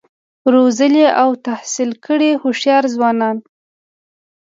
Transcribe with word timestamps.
روزلي 0.53 1.05
او 1.21 1.29
تحصیل 1.47 1.91
کړي 2.05 2.31
هوښیار 2.41 2.83
ځوانان 2.95 3.37